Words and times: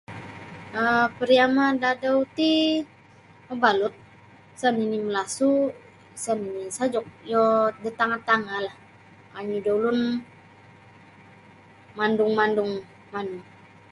um 0.79 1.07
pariama 1.17 1.65
da 1.81 1.87
adau 1.95 2.19
ti 2.35 2.49
mabalut 3.47 3.95
sa 4.59 4.67
nini 4.77 4.97
malasu 5.05 5.51
sa 6.23 6.31
nini 6.41 6.63
sajuk 6.77 7.05
iyo 7.27 7.45
da 7.83 7.89
tangah-tangahlah 7.99 8.75
kandu 9.33 9.57
da 9.65 9.71
ulun 9.77 9.99
mandung-mandung 11.97 12.71
manu. 13.13 13.37